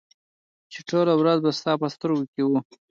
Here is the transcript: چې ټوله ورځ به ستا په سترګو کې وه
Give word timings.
چې 0.71 0.79
ټوله 0.89 1.13
ورځ 1.17 1.37
به 1.45 1.51
ستا 1.59 1.73
په 1.81 1.87
سترګو 1.95 2.23
کې 2.33 2.41
وه 2.49 2.59